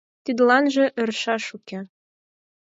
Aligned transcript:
Тидланже 0.23 0.85
ӧршаш 1.01 1.45
уке. 1.55 1.79